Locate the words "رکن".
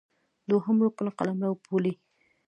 0.85-1.07